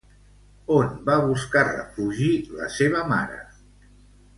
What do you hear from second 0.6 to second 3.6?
On va buscar refugi la seva mare?